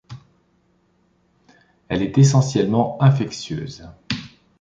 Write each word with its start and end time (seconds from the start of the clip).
Elle 1.87 2.01
est 2.01 2.17
essentiellement 2.17 2.99
infectieuse. 3.03 3.87